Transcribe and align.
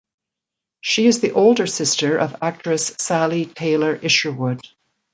She 0.79 1.05
is 1.05 1.21
the 1.21 1.33
older 1.33 1.67
sister 1.67 2.17
of 2.17 2.37
actress 2.41 2.95
Sally 2.97 3.45
Taylor-Isherwood. 3.45 4.67